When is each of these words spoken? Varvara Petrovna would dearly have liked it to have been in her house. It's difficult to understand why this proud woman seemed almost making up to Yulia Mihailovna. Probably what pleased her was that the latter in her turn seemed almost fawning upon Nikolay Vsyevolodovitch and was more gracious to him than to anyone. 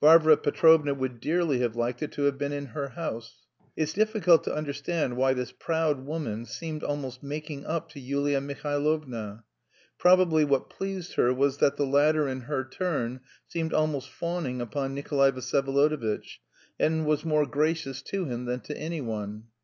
Varvara 0.00 0.36
Petrovna 0.36 0.94
would 0.94 1.18
dearly 1.18 1.58
have 1.58 1.74
liked 1.74 2.04
it 2.04 2.12
to 2.12 2.22
have 2.22 2.38
been 2.38 2.52
in 2.52 2.66
her 2.66 2.90
house. 2.90 3.42
It's 3.74 3.92
difficult 3.92 4.44
to 4.44 4.54
understand 4.54 5.16
why 5.16 5.34
this 5.34 5.50
proud 5.50 6.06
woman 6.06 6.46
seemed 6.46 6.84
almost 6.84 7.20
making 7.24 7.66
up 7.66 7.88
to 7.88 7.98
Yulia 7.98 8.40
Mihailovna. 8.40 9.42
Probably 9.98 10.44
what 10.44 10.70
pleased 10.70 11.14
her 11.14 11.34
was 11.34 11.58
that 11.58 11.74
the 11.78 11.84
latter 11.84 12.28
in 12.28 12.42
her 12.42 12.62
turn 12.64 13.22
seemed 13.48 13.74
almost 13.74 14.08
fawning 14.08 14.60
upon 14.60 14.94
Nikolay 14.94 15.32
Vsyevolodovitch 15.32 16.38
and 16.78 17.04
was 17.04 17.24
more 17.24 17.44
gracious 17.44 18.02
to 18.02 18.24
him 18.26 18.44
than 18.44 18.60
to 18.60 18.78
anyone. 18.78 19.48